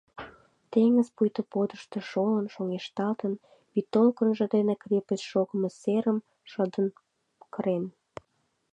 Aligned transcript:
Теҥыз 0.71 1.07
пуйто 1.15 1.41
подышто 1.51 1.97
шолын, 2.09 2.45
шоҥешталтын, 2.53 3.33
вӱдтолкынжо 3.73 4.45
дене 4.55 4.73
крепость 4.83 5.29
шогымо 5.31 5.69
серым 5.81 6.17
шыдын 6.51 6.87
кырен. 7.53 7.83